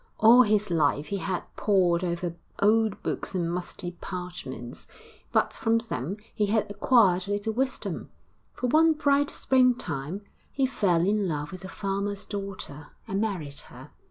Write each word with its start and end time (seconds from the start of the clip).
All 0.17 0.41
his 0.41 0.71
life 0.71 1.09
he 1.09 1.17
had 1.17 1.43
pored 1.55 2.03
over 2.03 2.33
old 2.57 3.03
books 3.03 3.35
and 3.35 3.53
musty 3.53 3.91
parchments; 4.01 4.87
but 5.31 5.53
from 5.53 5.77
them 5.77 6.17
he 6.33 6.47
had 6.47 6.65
acquired 6.71 7.27
little 7.27 7.53
wisdom, 7.53 8.09
for 8.51 8.65
one 8.65 8.93
bright 8.93 9.29
spring 9.29 9.75
time 9.75 10.23
he 10.51 10.65
fell 10.65 11.01
in 11.01 11.27
love 11.27 11.51
with 11.51 11.63
a 11.63 11.69
farmer's 11.69 12.25
daughter 12.25 12.87
and 13.07 13.21
married 13.21 13.59
her. 13.59 13.91